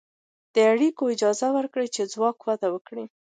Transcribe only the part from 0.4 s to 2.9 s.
دا اړیکې اجازه ورکوي چې ځواکونه وده